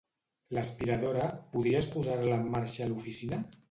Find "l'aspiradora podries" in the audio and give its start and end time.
0.57-1.93